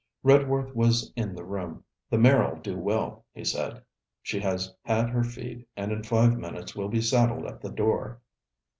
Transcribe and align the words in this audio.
Redworth 0.23 0.73
was 0.73 1.13
in 1.15 1.35
the 1.35 1.43
room. 1.43 1.83
'The 2.09 2.17
mare 2.17 2.47
'll 2.51 2.59
do 2.59 2.73
it 2.73 2.79
well,' 2.79 3.23
he 3.35 3.45
said. 3.45 3.83
'She 4.23 4.39
has 4.39 4.75
had 4.81 5.11
her 5.11 5.23
feed, 5.23 5.67
and 5.77 5.91
in 5.91 6.01
five 6.01 6.39
minutes 6.39 6.75
will 6.75 6.89
be 6.89 7.01
saddled 7.01 7.45
at 7.45 7.61
the 7.61 7.69
door.' 7.69 8.19